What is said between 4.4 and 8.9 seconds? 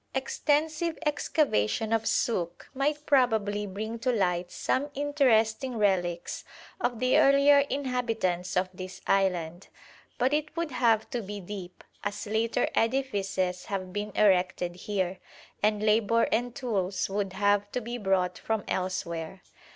some interesting relics of the earlier inhabitants of